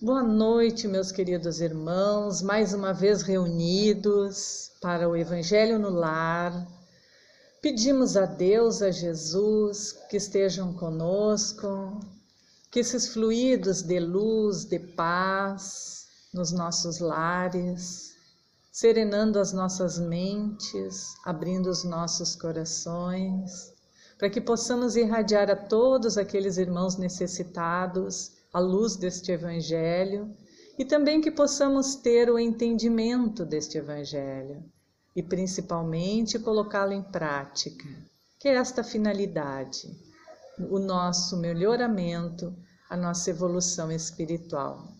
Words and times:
Boa 0.00 0.22
noite, 0.22 0.86
meus 0.86 1.10
queridos 1.10 1.60
irmãos, 1.60 2.40
mais 2.40 2.72
uma 2.72 2.94
vez 2.94 3.22
reunidos 3.22 4.70
para 4.80 5.08
o 5.08 5.16
Evangelho 5.16 5.76
no 5.76 5.90
Lar. 5.90 6.68
Pedimos 7.60 8.16
a 8.16 8.24
Deus, 8.24 8.80
a 8.80 8.92
Jesus, 8.92 9.98
que 10.08 10.16
estejam 10.16 10.72
conosco, 10.72 11.98
que 12.70 12.78
esses 12.78 13.08
fluidos 13.08 13.82
de 13.82 13.98
luz, 13.98 14.64
de 14.64 14.78
paz 14.78 16.06
nos 16.32 16.52
nossos 16.52 17.00
lares, 17.00 18.14
serenando 18.70 19.40
as 19.40 19.52
nossas 19.52 19.98
mentes, 19.98 21.12
abrindo 21.24 21.68
os 21.68 21.82
nossos 21.82 22.36
corações, 22.36 23.72
para 24.16 24.30
que 24.30 24.40
possamos 24.40 24.94
irradiar 24.94 25.50
a 25.50 25.56
todos 25.56 26.16
aqueles 26.16 26.56
irmãos 26.56 26.96
necessitados 26.96 28.37
a 28.52 28.58
luz 28.58 28.96
deste 28.96 29.32
Evangelho 29.32 30.34
e 30.78 30.84
também 30.84 31.20
que 31.20 31.30
possamos 31.30 31.96
ter 31.96 32.30
o 32.30 32.38
entendimento 32.38 33.44
deste 33.44 33.78
Evangelho 33.78 34.62
e 35.14 35.22
principalmente 35.22 36.38
colocá-lo 36.38 36.92
em 36.92 37.02
prática, 37.02 37.84
que 38.38 38.48
é 38.48 38.54
esta 38.54 38.84
finalidade, 38.84 39.88
o 40.70 40.78
nosso 40.78 41.36
melhoramento, 41.36 42.54
a 42.88 42.96
nossa 42.96 43.30
evolução 43.30 43.90
espiritual. 43.90 44.92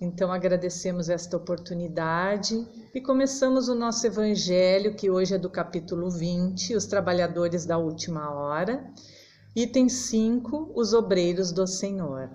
Então 0.00 0.32
agradecemos 0.32 1.08
esta 1.08 1.36
oportunidade 1.36 2.64
e 2.94 3.00
começamos 3.00 3.68
o 3.68 3.74
nosso 3.74 4.06
evangelho, 4.06 4.94
que 4.94 5.10
hoje 5.10 5.34
é 5.34 5.38
do 5.38 5.50
capítulo 5.50 6.08
20, 6.08 6.76
os 6.76 6.86
trabalhadores 6.86 7.66
da 7.66 7.78
última 7.78 8.30
hora, 8.30 8.88
item 9.56 9.88
5, 9.88 10.70
os 10.72 10.92
obreiros 10.92 11.50
do 11.50 11.66
Senhor. 11.66 12.30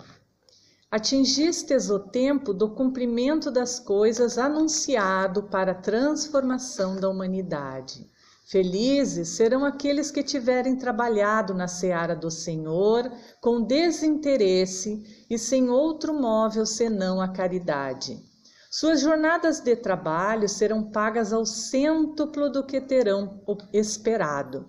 Atingistes 0.93 1.89
o 1.89 1.97
tempo 1.97 2.53
do 2.53 2.69
cumprimento 2.69 3.49
das 3.49 3.79
coisas 3.79 4.37
anunciado 4.37 5.41
para 5.41 5.71
a 5.71 5.81
transformação 5.81 6.97
da 6.97 7.09
humanidade. 7.09 8.07
Felizes 8.45 9.29
serão 9.29 9.65
aqueles 9.65 10.11
que 10.11 10.21
tiverem 10.21 10.75
trabalhado 10.75 11.51
na 11.55 11.67
seara 11.67 12.15
do 12.15 12.29
Senhor 12.29 13.11
com 13.41 13.63
desinteresse 13.63 15.25
e 15.27 15.35
sem 15.35 15.67
outro 15.67 16.13
móvel 16.13 16.63
senão 16.63 17.19
a 17.19 17.27
caridade. 17.27 18.23
Suas 18.69 19.01
jornadas 19.01 19.61
de 19.61 19.75
trabalho 19.75 20.47
serão 20.47 20.91
pagas 20.91 21.33
ao 21.33 21.43
cêntuplo 21.43 22.51
do 22.51 22.63
que 22.63 22.79
terão 22.79 23.41
esperado. 23.73 24.67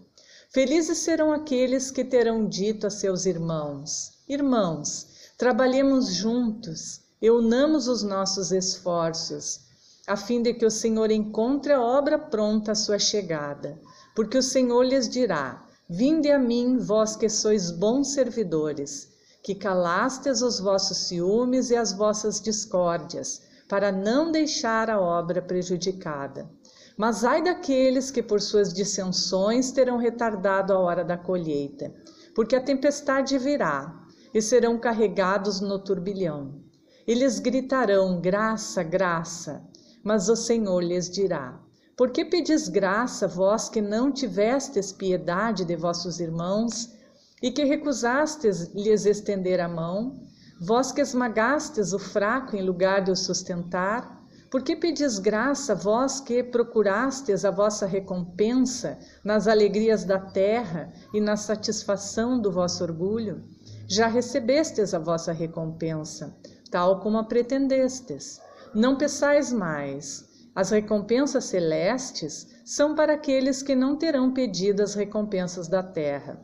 Felizes 0.49 0.97
serão 0.97 1.35
aqueles 1.35 1.91
que 1.91 2.03
terão 2.03 2.49
dito 2.49 2.87
a 2.87 2.91
seus 2.91 3.27
irmãos: 3.27 4.23
Irmãos, 4.27 5.13
Trabalhemos 5.37 6.15
juntos 6.15 7.01
e 7.21 7.29
unamos 7.29 7.89
os 7.89 8.05
nossos 8.05 8.53
esforços, 8.53 9.63
a 10.07 10.17
fim 10.17 10.41
de 10.41 10.55
que 10.55 10.65
o 10.65 10.71
Senhor 10.71 11.11
encontre 11.11 11.73
a 11.73 11.81
obra 11.83 12.17
pronta 12.17 12.71
à 12.71 12.75
sua 12.77 13.01
chegada. 13.01 13.77
Porque 14.15 14.39
o 14.39 14.43
Senhor 14.43 14.85
lhes 14.85 15.09
dirá: 15.09 15.67
Vinde 15.91 16.31
a 16.31 16.39
mim, 16.39 16.79
vós 16.79 17.17
que 17.17 17.29
sois 17.29 17.73
bons 17.73 18.13
servidores, 18.13 19.09
que 19.43 19.57
calastes 19.57 20.41
os 20.41 20.61
vossos 20.61 21.09
ciúmes 21.09 21.71
e 21.71 21.77
as 21.77 21.93
vossas 21.93 22.41
discórdias, 22.41 23.43
para 23.69 23.91
não 23.91 24.31
deixar 24.31 24.89
a 24.89 25.01
obra 25.01 25.43
prejudicada. 25.43 26.49
Mas 26.97 27.25
ai 27.25 27.43
daqueles 27.43 28.09
que 28.09 28.23
por 28.23 28.41
suas 28.41 28.73
dissensões 28.73 29.73
terão 29.73 29.97
retardado 29.97 30.73
a 30.73 30.79
hora 30.79 31.05
da 31.05 31.19
colheita, 31.19 31.93
porque 32.37 32.55
a 32.55 32.63
tempestade 32.63 33.37
virá 33.37 34.04
e 34.35 34.43
serão 34.43 34.77
carregados 34.77 35.61
no 35.61 35.79
turbilhão. 35.79 36.61
Eles 37.07 37.39
gritarão: 37.39 38.21
Graça, 38.21 38.83
graça. 38.83 39.65
Mas 40.03 40.29
o 40.29 40.35
Senhor 40.35 40.83
lhes 40.83 41.09
dirá: 41.09 41.61
Por 41.97 42.11
que 42.11 42.25
pedis 42.25 42.69
graça, 42.69 43.29
vós 43.29 43.69
que 43.69 43.81
não 43.81 44.11
tivestes 44.11 44.93
piedade 44.93 45.65
de 45.65 45.77
vossos 45.77 46.19
irmãos 46.19 46.93
e 47.41 47.51
que 47.51 47.65
recusastes 47.65 48.75
lhes 48.75 49.07
estender 49.07 49.61
a 49.61 49.69
mão? 49.69 50.21
Vós 50.61 50.93
que 50.93 51.01
esmagastes 51.01 51.93
o 51.93 51.99
fraco 51.99 52.57
em 52.57 52.63
lugar 52.63 53.05
de 53.05 53.11
o 53.11 53.17
sustentar? 53.17 54.23
Por 54.51 54.63
que 54.63 54.77
pedis 54.77 55.19
graça, 55.19 55.75
vós 55.75 56.21
que 56.21 56.43
procurastes 56.43 57.45
a 57.45 57.51
vossa 57.51 57.87
recompensa 57.87 58.99
nas 59.25 59.49
alegrias 59.49 60.05
da 60.05 60.19
terra 60.19 60.93
e 61.13 61.21
na 61.21 61.37
satisfação 61.37 62.41
do 62.41 62.53
vosso 62.53 62.85
orgulho? 62.85 63.43
Já 63.87 64.07
recebestes 64.07 64.95
a 64.95 64.99
vossa 64.99 65.31
recompensa, 65.31 66.35
tal 66.71 67.01
como 67.01 67.19
a 67.19 67.25
pretendestes. 67.25 68.41
Não 68.75 68.97
peçais 68.97 69.53
mais. 69.53 70.25
As 70.55 70.71
recompensas 70.71 71.45
celestes 71.45 72.49
são 72.65 72.95
para 72.95 73.13
aqueles 73.13 73.63
que 73.63 73.75
não 73.75 73.97
terão 73.97 74.33
pedido 74.33 74.83
as 74.83 74.95
recompensas 74.95 75.69
da 75.69 75.83
terra. 75.83 76.41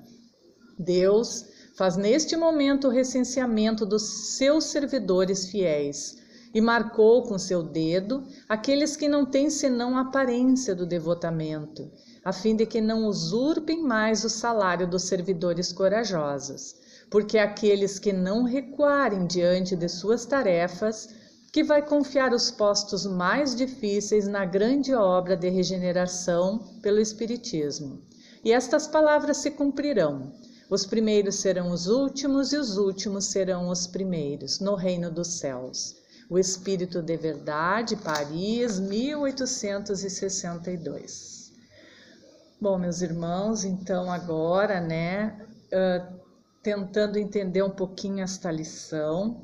Deus 0.78 1.46
faz 1.76 1.96
neste 1.96 2.36
momento 2.36 2.88
o 2.88 2.90
recenseamento 2.90 3.86
dos 3.86 4.36
seus 4.36 4.64
servidores 4.64 5.46
fiéis 5.46 6.18
e 6.52 6.60
marcou 6.60 7.22
com 7.22 7.38
seu 7.38 7.62
dedo 7.62 8.22
aqueles 8.48 8.96
que 8.96 9.08
não 9.08 9.24
têm 9.24 9.48
senão 9.48 9.96
a 9.96 10.02
aparência 10.02 10.74
do 10.74 10.84
devotamento, 10.84 11.90
a 12.22 12.34
fim 12.34 12.54
de 12.54 12.66
que 12.66 12.82
não 12.82 13.06
usurpem 13.06 13.82
mais 13.82 14.24
o 14.24 14.28
salário 14.28 14.86
dos 14.86 15.04
servidores 15.04 15.72
corajosos 15.72 16.79
porque 17.10 17.38
aqueles 17.38 17.98
que 17.98 18.12
não 18.12 18.44
recuarem 18.44 19.26
diante 19.26 19.74
de 19.74 19.88
suas 19.88 20.24
tarefas, 20.24 21.08
que 21.52 21.64
vai 21.64 21.82
confiar 21.82 22.32
os 22.32 22.52
postos 22.52 23.04
mais 23.04 23.56
difíceis 23.56 24.28
na 24.28 24.44
grande 24.44 24.94
obra 24.94 25.36
de 25.36 25.48
regeneração 25.48 26.60
pelo 26.80 27.00
Espiritismo. 27.00 28.00
E 28.44 28.52
estas 28.52 28.86
palavras 28.86 29.38
se 29.38 29.50
cumprirão. 29.50 30.32
Os 30.70 30.86
primeiros 30.86 31.40
serão 31.40 31.72
os 31.72 31.88
últimos 31.88 32.52
e 32.52 32.56
os 32.56 32.76
últimos 32.76 33.24
serão 33.24 33.68
os 33.68 33.88
primeiros 33.88 34.60
no 34.60 34.76
reino 34.76 35.10
dos 35.10 35.40
céus. 35.40 35.96
O 36.30 36.38
Espírito 36.38 37.02
de 37.02 37.16
Verdade, 37.16 37.96
Paris, 37.96 38.78
1862. 38.78 41.50
Bom, 42.60 42.78
meus 42.78 43.02
irmãos, 43.02 43.64
então 43.64 44.12
agora, 44.12 44.80
né, 44.80 45.44
uh, 45.72 46.20
tentando 46.62 47.18
entender 47.18 47.62
um 47.62 47.70
pouquinho 47.70 48.22
esta 48.22 48.50
lição. 48.50 49.42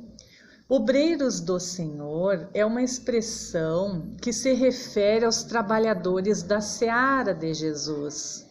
Obreiros 0.68 1.40
do 1.40 1.58
Senhor 1.58 2.48
é 2.52 2.66
uma 2.66 2.82
expressão 2.82 4.14
que 4.20 4.32
se 4.32 4.52
refere 4.52 5.24
aos 5.24 5.44
trabalhadores 5.44 6.42
da 6.42 6.60
seara 6.60 7.32
de 7.32 7.54
Jesus, 7.54 8.44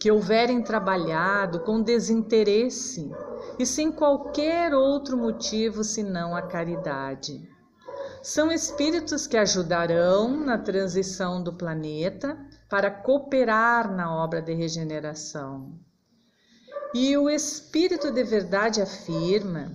que 0.00 0.10
houverem 0.10 0.62
trabalhado 0.62 1.60
com 1.60 1.82
desinteresse 1.82 3.10
e 3.58 3.66
sem 3.66 3.92
qualquer 3.92 4.74
outro 4.74 5.16
motivo 5.16 5.84
senão 5.84 6.34
a 6.34 6.42
caridade. 6.42 7.46
São 8.22 8.50
espíritos 8.50 9.26
que 9.26 9.36
ajudarão 9.36 10.34
na 10.34 10.56
transição 10.56 11.42
do 11.42 11.52
planeta 11.52 12.38
para 12.70 12.90
cooperar 12.90 13.94
na 13.94 14.16
obra 14.16 14.40
de 14.40 14.54
regeneração. 14.54 15.78
E 16.94 17.16
o 17.16 17.28
Espírito 17.28 18.12
de 18.12 18.22
Verdade 18.22 18.80
afirma 18.80 19.72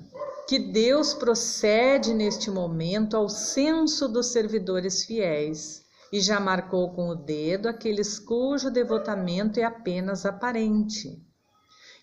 que 0.48 0.58
Deus 0.58 1.14
procede 1.14 2.14
neste 2.14 2.50
momento 2.50 3.18
ao 3.18 3.28
censo 3.28 4.08
dos 4.08 4.28
servidores 4.28 5.04
fiéis 5.04 5.84
e 6.14 6.22
já 6.22 6.40
marcou 6.40 6.94
com 6.94 7.10
o 7.10 7.16
dedo 7.16 7.68
aqueles 7.68 8.18
cujo 8.18 8.72
devotamento 8.72 9.60
é 9.60 9.64
apenas 9.64 10.26
aparente. 10.26 11.22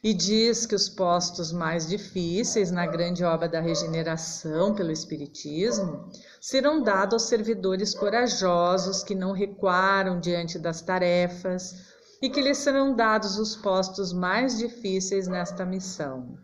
E 0.04 0.12
diz 0.12 0.66
que 0.66 0.74
os 0.74 0.86
postos 0.86 1.50
mais 1.50 1.88
difíceis 1.88 2.70
na 2.70 2.86
grande 2.86 3.24
obra 3.24 3.48
da 3.48 3.58
regeneração 3.58 4.74
pelo 4.74 4.92
Espiritismo 4.92 6.10
serão 6.38 6.82
dados 6.82 7.14
aos 7.14 7.22
servidores 7.22 7.94
corajosos 7.94 9.02
que 9.02 9.14
não 9.14 9.32
recuaram 9.32 10.20
diante 10.20 10.58
das 10.58 10.82
tarefas, 10.82 11.95
e 12.20 12.30
que 12.30 12.40
lhes 12.40 12.58
serão 12.58 12.94
dados 12.94 13.38
os 13.38 13.54
postos 13.54 14.12
mais 14.12 14.56
difíceis 14.58 15.28
nesta 15.28 15.64
missão. 15.64 16.38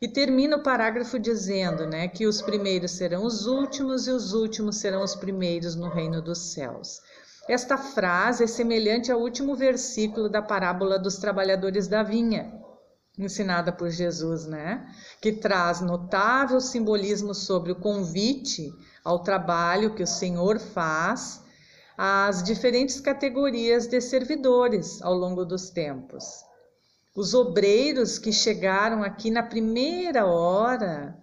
E 0.00 0.08
termina 0.08 0.56
o 0.56 0.62
parágrafo 0.62 1.18
dizendo 1.18 1.86
né, 1.86 2.08
que 2.08 2.26
os 2.26 2.42
primeiros 2.42 2.92
serão 2.92 3.24
os 3.24 3.46
últimos 3.46 4.08
e 4.08 4.10
os 4.10 4.32
últimos 4.32 4.76
serão 4.76 5.02
os 5.02 5.14
primeiros 5.14 5.76
no 5.76 5.88
reino 5.88 6.20
dos 6.20 6.38
céus. 6.52 7.00
Esta 7.48 7.76
frase 7.76 8.44
é 8.44 8.46
semelhante 8.46 9.12
ao 9.12 9.20
último 9.20 9.54
versículo 9.54 10.28
da 10.28 10.40
parábola 10.40 10.98
dos 10.98 11.16
trabalhadores 11.16 11.88
da 11.88 12.02
vinha, 12.02 12.52
ensinada 13.18 13.72
por 13.72 13.90
Jesus, 13.90 14.46
né? 14.46 14.86
Que 15.20 15.32
traz 15.32 15.80
notável 15.80 16.60
simbolismo 16.60 17.34
sobre 17.34 17.72
o 17.72 17.76
convite 17.76 18.72
ao 19.04 19.20
trabalho 19.20 19.94
que 19.94 20.02
o 20.02 20.06
Senhor 20.06 20.58
faz 20.58 21.41
as 22.04 22.42
diferentes 22.42 22.98
categorias 22.98 23.86
de 23.86 24.00
servidores 24.00 25.00
ao 25.02 25.14
longo 25.14 25.44
dos 25.44 25.70
tempos. 25.70 26.44
Os 27.14 27.32
obreiros 27.32 28.18
que 28.18 28.32
chegaram 28.32 29.04
aqui 29.04 29.30
na 29.30 29.44
primeira 29.44 30.26
hora 30.26 31.16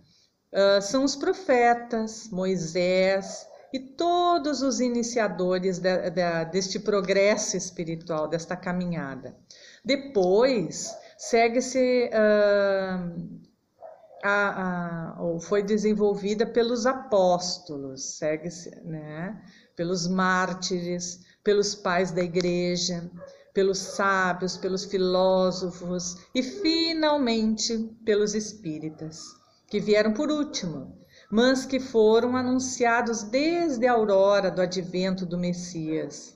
uh, 0.54 0.82
são 0.82 1.04
os 1.04 1.18
profetas, 1.18 2.30
Moisés 2.32 3.46
e 3.74 3.80
todos 3.82 4.62
os 4.62 4.80
iniciadores 4.80 5.80
de, 5.80 6.12
de, 6.12 6.46
deste 6.46 6.80
progresso 6.80 7.58
espiritual, 7.58 8.30
desta 8.30 8.56
caminhada. 8.56 9.36
Depois 9.84 10.96
segue-se 11.18 12.10
uh, 12.14 13.50
a, 14.24 15.18
a, 15.18 15.22
ou 15.22 15.42
foi 15.42 15.62
desenvolvida 15.62 16.46
pelos 16.46 16.86
apóstolos, 16.86 18.18
segue-se, 18.18 18.70
né? 18.86 19.42
Pelos 19.80 20.10
mártires, 20.10 21.22
pelos 21.42 21.74
pais 21.74 22.12
da 22.12 22.22
igreja, 22.22 23.10
pelos 23.54 23.78
sábios, 23.78 24.58
pelos 24.58 24.84
filósofos 24.84 26.18
e 26.36 26.44
finalmente 26.44 27.78
pelos 28.04 28.36
espíritas, 28.36 29.22
que 29.70 29.80
vieram 29.80 30.12
por 30.12 30.30
último, 30.30 31.00
mas 31.32 31.66
que 31.66 31.80
foram 31.80 32.36
anunciados 32.36 33.24
desde 33.24 33.88
a 33.88 33.94
aurora 33.94 34.52
do 34.52 34.62
advento 34.62 35.26
do 35.26 35.38
Messias 35.38 36.36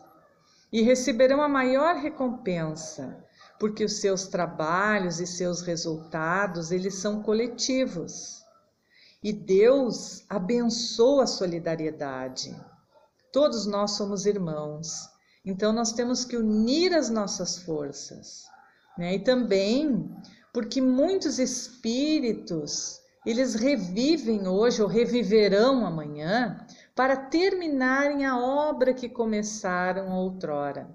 e 0.71 0.81
receberão 0.81 1.41
a 1.41 1.49
maior 1.49 1.97
recompensa, 1.97 3.25
porque 3.59 3.83
os 3.83 3.99
seus 3.99 4.25
trabalhos 4.25 5.19
e 5.19 5.27
seus 5.27 5.59
resultados, 5.59 6.71
eles 6.71 6.95
são 6.95 7.21
coletivos. 7.21 8.41
E 9.21 9.33
Deus 9.33 10.23
abençoa 10.29 11.25
a 11.25 11.27
solidariedade. 11.27 12.55
Todos 13.33 13.65
nós 13.65 13.91
somos 13.91 14.25
irmãos. 14.25 15.09
Então 15.43 15.73
nós 15.73 15.91
temos 15.91 16.23
que 16.23 16.37
unir 16.37 16.93
as 16.93 17.09
nossas 17.09 17.57
forças, 17.57 18.43
né? 18.97 19.15
E 19.15 19.19
também 19.19 20.09
porque 20.53 20.79
muitos 20.79 21.39
espíritos, 21.39 23.01
eles 23.25 23.55
revivem 23.55 24.47
hoje 24.47 24.81
ou 24.81 24.87
reviverão 24.87 25.85
amanhã 25.85 26.65
para 26.95 27.17
terminarem 27.17 28.25
a 28.25 28.37
obra 28.37 28.93
que 28.93 29.09
começaram 29.09 30.11
outrora 30.11 30.87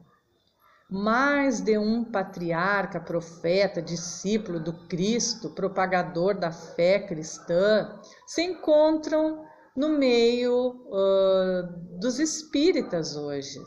mais 0.91 1.61
de 1.61 1.77
um 1.77 2.03
patriarca, 2.03 2.99
profeta, 2.99 3.83
discípulo 3.83 4.59
do 4.59 4.73
Cristo, 4.89 5.51
propagador 5.51 6.39
da 6.39 6.51
fé 6.51 6.99
cristã, 6.99 8.01
se 8.27 8.43
encontram 8.43 9.45
no 9.79 9.91
meio 9.91 10.71
uh, 10.89 11.99
dos 12.01 12.19
espíritas 12.19 13.15
hoje, 13.15 13.61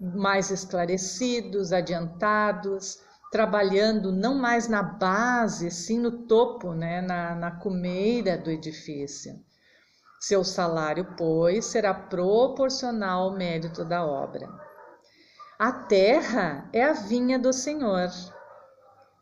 mais 0.00 0.50
esclarecidos, 0.50 1.74
adiantados, 1.74 2.98
trabalhando 3.30 4.10
não 4.10 4.34
mais 4.34 4.66
na 4.66 4.82
base, 4.82 5.70
sim 5.70 5.98
no 5.98 6.26
topo, 6.26 6.72
né, 6.72 7.02
na, 7.02 7.34
na 7.34 7.50
cumeira 7.50 8.38
do 8.38 8.50
edifício. 8.50 9.34
Seu 10.18 10.42
salário, 10.42 11.14
pois, 11.18 11.66
será 11.66 11.92
proporcional 11.92 13.24
ao 13.24 13.36
mérito 13.36 13.84
da 13.84 14.06
obra. 14.06 14.48
A 15.58 15.70
Terra 15.70 16.66
é 16.72 16.82
a 16.82 16.94
vinha 16.94 17.38
do 17.38 17.52
Senhor 17.52 18.08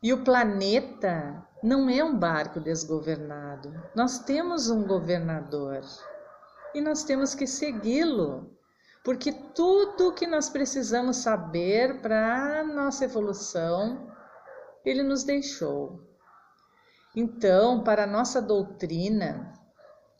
e 0.01 0.13
o 0.13 0.23
planeta 0.23 1.45
não 1.65 1.89
é 1.89 2.03
um 2.03 2.15
barco 2.15 2.59
desgovernado. 2.59 3.73
Nós 3.95 4.19
temos 4.19 4.69
um 4.69 4.85
governador 4.85 5.81
e 6.75 6.79
nós 6.79 7.03
temos 7.03 7.33
que 7.33 7.47
segui-lo, 7.47 8.55
porque 9.03 9.31
tudo 9.31 10.13
que 10.13 10.27
nós 10.27 10.47
precisamos 10.47 11.17
saber 11.17 12.01
para 12.01 12.63
nossa 12.63 13.05
evolução, 13.05 14.11
ele 14.85 15.01
nos 15.01 15.23
deixou. 15.23 15.99
Então, 17.15 17.83
para 17.83 18.03
a 18.03 18.07
nossa 18.07 18.39
doutrina, 18.39 19.51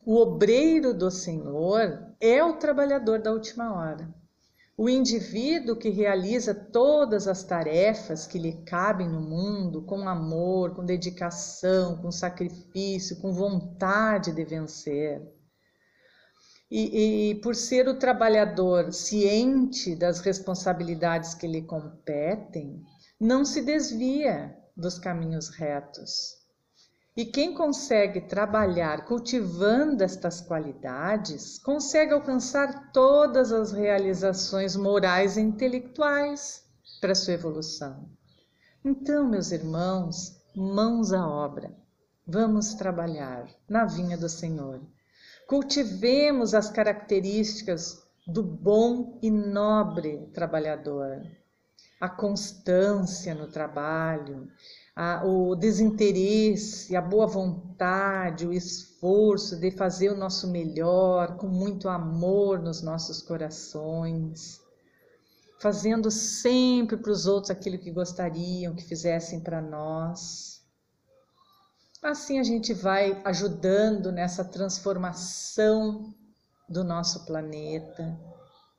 o 0.04 0.18
obreiro 0.18 0.96
do 0.96 1.12
Senhor 1.12 2.08
é 2.20 2.44
o 2.44 2.58
trabalhador 2.58 3.20
da 3.20 3.32
última 3.32 3.72
hora. 3.72 4.12
O 4.78 4.90
indivíduo 4.90 5.78
que 5.78 5.90
realiza 5.90 6.54
todas 6.54 7.30
as 7.30 7.44
tarefas 7.46 8.28
que 8.28 8.38
lhe 8.38 8.62
cabem 8.64 9.08
no 9.08 9.22
mundo 9.22 9.82
com 9.84 10.08
amor, 10.08 10.76
com 10.76 10.84
dedicação, 10.84 11.96
com 12.02 12.12
sacrifício, 12.12 13.22
com 13.22 13.32
vontade 13.32 14.34
de 14.34 14.44
vencer. 14.44 15.22
E, 16.70 17.30
e, 17.32 17.36
por 17.36 17.56
ser 17.56 17.88
o 17.88 17.98
trabalhador 17.98 18.92
ciente 18.92 19.96
das 19.96 20.20
responsabilidades 20.20 21.34
que 21.34 21.48
lhe 21.48 21.62
competem, 21.62 22.84
não 23.18 23.46
se 23.46 23.62
desvia 23.62 24.54
dos 24.76 25.00
caminhos 25.00 25.48
retos. 25.48 26.45
E 27.18 27.24
quem 27.24 27.54
consegue 27.54 28.20
trabalhar 28.20 29.06
cultivando 29.06 30.04
estas 30.04 30.42
qualidades, 30.42 31.58
consegue 31.60 32.14
alcançar 32.14 32.92
todas 32.92 33.54
as 33.54 33.72
realizações 33.72 34.76
morais 34.76 35.38
e 35.38 35.42
intelectuais 35.42 36.66
para 37.00 37.16
sua 37.16 37.36
evolução. 37.36 38.10
Então, 38.84 39.30
meus 39.30 39.54
irmãos, 39.54 40.42
mãos 40.54 41.14
à 41.14 41.26
obra. 41.26 41.74
Vamos 42.28 42.74
trabalhar 42.74 43.48
na 43.70 43.86
vinha 43.86 44.18
do 44.18 44.28
Senhor. 44.28 44.82
Cultivemos 45.48 46.54
as 46.54 46.70
características 46.70 48.04
do 48.28 48.44
bom 48.44 49.20
e 49.22 49.32
nobre 49.32 50.28
trabalhador, 50.34 51.22
a 52.02 52.10
constância 52.10 53.34
no 53.36 53.48
trabalho, 53.48 54.50
a, 54.96 55.26
o 55.26 55.56
desinteresse, 55.56 56.96
a 56.96 57.02
boa 57.02 57.28
vontade, 57.28 58.48
o 58.48 58.54
esforço 58.54 59.60
de 59.60 59.70
fazer 59.70 60.10
o 60.10 60.18
nosso 60.18 60.48
melhor, 60.50 61.36
com 61.36 61.48
muito 61.48 61.90
amor 61.90 62.60
nos 62.60 62.82
nossos 62.82 63.22
corações, 63.22 64.62
fazendo 65.60 66.10
sempre 66.10 66.96
para 66.96 67.12
os 67.12 67.26
outros 67.28 67.52
aquilo 67.52 67.78
que 67.78 67.92
gostariam 67.92 68.74
que 68.74 68.86
fizessem 68.86 69.42
para 69.42 69.62
nós. 69.62 70.64
Assim 72.02 72.40
a 72.40 72.44
gente 72.44 72.74
vai 72.74 73.22
ajudando 73.26 74.12
nessa 74.12 74.46
transformação 74.46 76.14
do 76.70 76.84
nosso 76.84 77.26
planeta 77.26 78.18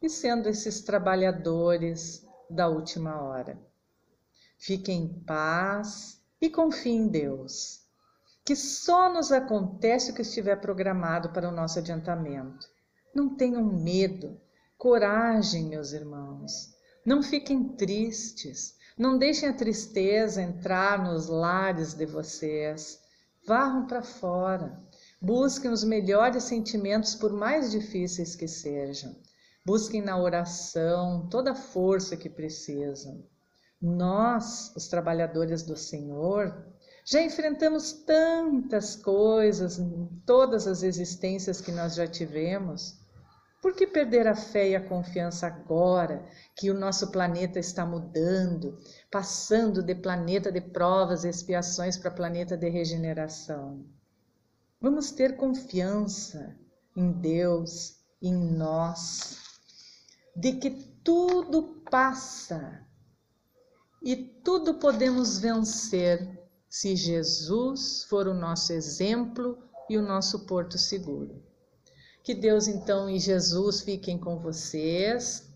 e 0.00 0.08
sendo 0.08 0.48
esses 0.48 0.80
trabalhadores 0.80 2.24
da 2.48 2.68
última 2.68 3.20
hora. 3.20 3.58
Fique 4.58 4.90
em 4.90 5.08
paz 5.24 6.20
e 6.40 6.48
confie 6.48 6.90
em 6.90 7.08
Deus, 7.08 7.80
que 8.44 8.56
só 8.56 9.12
nos 9.12 9.30
acontece 9.30 10.10
o 10.10 10.14
que 10.14 10.22
estiver 10.22 10.60
programado 10.60 11.30
para 11.30 11.48
o 11.48 11.52
nosso 11.52 11.78
adiantamento. 11.78 12.66
Não 13.14 13.34
tenham 13.34 13.62
medo, 13.62 14.40
coragem, 14.78 15.64
meus 15.68 15.92
irmãos. 15.92 16.74
Não 17.04 17.22
fiquem 17.22 17.76
tristes, 17.76 18.76
não 18.98 19.18
deixem 19.18 19.48
a 19.48 19.52
tristeza 19.52 20.42
entrar 20.42 21.04
nos 21.04 21.28
lares 21.28 21.94
de 21.94 22.06
vocês. 22.06 22.98
Varram 23.46 23.86
para 23.86 24.02
fora. 24.02 24.82
Busquem 25.20 25.70
os 25.70 25.84
melhores 25.84 26.44
sentimentos, 26.44 27.14
por 27.14 27.32
mais 27.32 27.70
difíceis 27.70 28.34
que 28.34 28.48
sejam. 28.48 29.14
Busquem 29.64 30.02
na 30.02 30.18
oração 30.18 31.28
toda 31.28 31.52
a 31.52 31.54
força 31.54 32.16
que 32.16 32.28
precisam. 32.28 33.24
Nós, 33.80 34.74
os 34.74 34.88
trabalhadores 34.88 35.62
do 35.62 35.76
Senhor, 35.76 36.66
já 37.04 37.22
enfrentamos 37.22 37.92
tantas 37.92 38.96
coisas, 38.96 39.78
todas 40.24 40.66
as 40.66 40.82
existências 40.82 41.60
que 41.60 41.70
nós 41.70 41.94
já 41.94 42.06
tivemos. 42.06 42.98
Por 43.60 43.74
que 43.74 43.86
perder 43.86 44.26
a 44.26 44.34
fé 44.34 44.70
e 44.70 44.76
a 44.76 44.88
confiança 44.88 45.46
agora 45.46 46.24
que 46.54 46.70
o 46.70 46.74
nosso 46.74 47.10
planeta 47.10 47.58
está 47.58 47.84
mudando, 47.84 48.78
passando 49.10 49.82
de 49.82 49.94
planeta 49.94 50.50
de 50.50 50.60
provas 50.60 51.24
e 51.24 51.28
expiações 51.28 51.98
para 51.98 52.10
planeta 52.10 52.56
de 52.56 52.68
regeneração? 52.68 53.84
Vamos 54.80 55.10
ter 55.10 55.36
confiança 55.36 56.56
em 56.96 57.12
Deus, 57.12 58.00
em 58.22 58.34
nós, 58.34 59.38
de 60.34 60.52
que 60.54 60.70
tudo 61.02 61.82
passa 61.90 62.85
e 64.02 64.14
tudo 64.14 64.74
podemos 64.74 65.38
vencer 65.38 66.38
se 66.68 66.94
Jesus 66.94 68.04
for 68.04 68.28
o 68.28 68.34
nosso 68.34 68.72
exemplo 68.72 69.58
e 69.88 69.96
o 69.96 70.02
nosso 70.02 70.46
porto 70.46 70.78
seguro. 70.78 71.42
Que 72.22 72.34
Deus 72.34 72.68
então 72.68 73.08
e 73.08 73.18
Jesus 73.18 73.80
fiquem 73.80 74.18
com 74.18 74.38
vocês, 74.38 75.50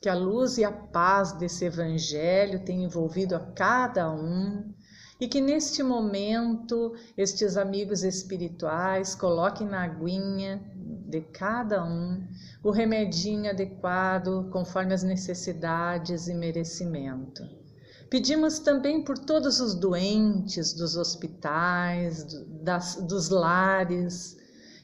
que 0.00 0.08
a 0.08 0.14
luz 0.14 0.58
e 0.58 0.64
a 0.64 0.72
paz 0.72 1.32
desse 1.32 1.64
evangelho 1.64 2.64
tenham 2.64 2.84
envolvido 2.84 3.36
a 3.36 3.40
cada 3.40 4.10
um 4.10 4.72
e 5.20 5.28
que 5.28 5.40
neste 5.40 5.82
momento 5.82 6.94
estes 7.16 7.56
amigos 7.56 8.02
espirituais 8.02 9.14
coloquem 9.14 9.66
na 9.66 9.84
aguinha 9.84 10.62
de 11.06 11.20
cada 11.20 11.84
um 11.84 12.26
o 12.62 12.70
remedinho 12.70 13.50
adequado 13.50 14.48
conforme 14.50 14.92
as 14.92 15.02
necessidades 15.02 16.28
e 16.28 16.34
merecimento 16.34 17.63
Pedimos 18.10 18.58
também 18.58 19.02
por 19.02 19.18
todos 19.18 19.60
os 19.60 19.74
doentes 19.74 20.72
dos 20.74 20.96
hospitais, 20.96 22.24
das, 22.62 22.96
dos 22.96 23.28
lares, 23.28 24.36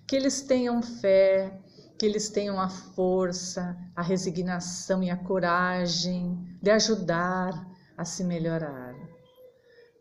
que 0.06 0.16
eles 0.16 0.42
tenham 0.42 0.82
fé, 0.82 1.60
que 1.98 2.06
eles 2.06 2.30
tenham 2.30 2.58
a 2.58 2.68
força, 2.68 3.76
a 3.94 4.02
resignação 4.02 5.02
e 5.02 5.10
a 5.10 5.16
coragem 5.16 6.58
de 6.62 6.70
ajudar 6.70 7.52
a 7.96 8.04
se 8.04 8.24
melhorar. 8.24 8.94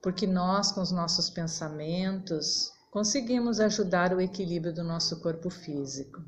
Porque 0.02 0.26
nós, 0.26 0.72
com 0.72 0.82
os 0.82 0.92
nossos 0.92 1.30
pensamentos, 1.30 2.72
conseguimos 2.90 3.60
ajudar 3.60 4.14
o 4.14 4.22
equilíbrio 4.22 4.74
do 4.74 4.84
nosso 4.84 5.20
corpo 5.22 5.50
físico. 5.50 6.24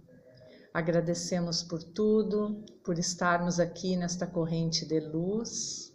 Agradecemos 0.73 1.63
por 1.63 1.81
tudo, 1.81 2.63
por 2.83 2.99
estarmos 2.99 3.59
aqui 3.59 3.95
nesta 3.95 4.27
corrente 4.27 4.85
de 4.85 4.99
luz 4.99 5.90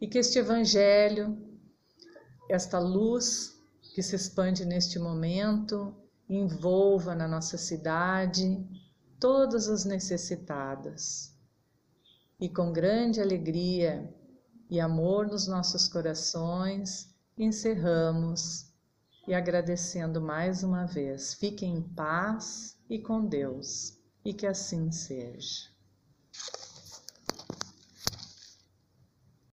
e 0.00 0.06
que 0.06 0.18
este 0.18 0.38
Evangelho, 0.38 1.36
esta 2.50 2.78
luz 2.78 3.54
que 3.94 4.02
se 4.02 4.16
expande 4.16 4.64
neste 4.64 4.98
momento, 4.98 5.94
envolva 6.28 7.14
na 7.14 7.28
nossa 7.28 7.56
cidade 7.56 8.66
todas 9.20 9.68
as 9.68 9.84
necessitadas. 9.84 11.32
E 12.40 12.48
com 12.48 12.72
grande 12.72 13.20
alegria 13.20 14.12
e 14.68 14.80
amor 14.80 15.26
nos 15.26 15.46
nossos 15.46 15.86
corações, 15.86 17.14
encerramos 17.38 18.72
e 19.26 19.34
agradecendo 19.34 20.20
mais 20.20 20.62
uma 20.62 20.84
vez. 20.86 21.34
Fiquem 21.34 21.76
em 21.76 21.82
paz 21.82 22.76
e 22.88 22.98
com 22.98 23.24
Deus, 23.24 23.98
e 24.24 24.34
que 24.34 24.46
assim 24.46 24.90
seja. 24.90 25.73